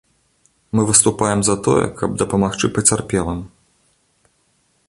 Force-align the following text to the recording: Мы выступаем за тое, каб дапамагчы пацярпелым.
Мы 0.71 0.87
выступаем 0.89 1.41
за 1.43 1.55
тое, 1.65 1.85
каб 1.99 2.17
дапамагчы 2.23 2.67
пацярпелым. 2.79 3.49